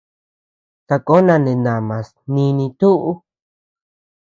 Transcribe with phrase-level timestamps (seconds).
[0.87, 3.05] Sakón nindamas nini tuu.